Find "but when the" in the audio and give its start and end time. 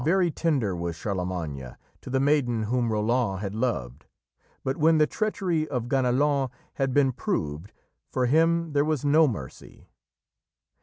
4.63-5.05